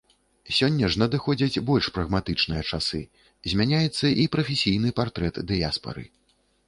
[0.59, 3.03] Сёння ж надыходзяць больш прагматычныя часы,
[3.53, 6.03] змяняецца і прафесійны партрэт дыяспары.